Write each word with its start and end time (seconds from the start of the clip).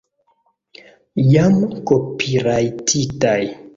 Jam 1.33 1.59
kopirajtitaj 1.91 3.43